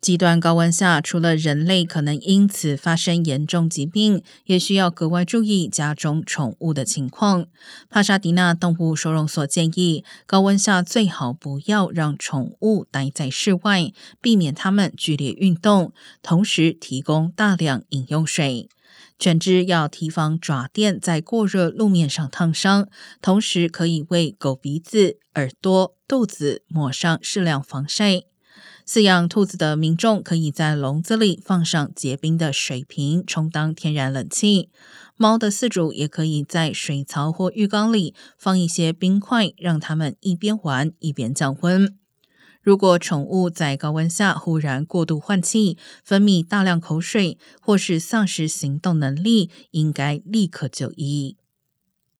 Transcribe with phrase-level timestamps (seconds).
[0.00, 7.46] 极端高温下，除了人类可能因此发生严重疾病，也需要格外注意家中宠物的情况。
[7.90, 13.92] 帕沙迪纳动物收容所建议，高温下最好不要让宠物待在室外，
[14.22, 15.92] 避免它们剧烈运动，
[16.22, 18.70] 同时提供大量饮用水。
[19.18, 22.88] 犬只要提防爪垫在过热路面上烫伤，
[23.20, 28.29] 同时可以为狗鼻子、耳朵、肚子抹上适量防晒。
[28.92, 34.68] 饲养兔子的民众可以在笼子里放上结冰的水瓶，充当天然冷气。
[35.16, 41.96] 猫的饲主也可以在水槽或浴缸里放一些冰块，让它们一边玩一边降温。
[42.60, 51.36] 如果宠物在高温下忽然过度换气、分泌大量口水，或是丧失行动能力，应该立刻就医。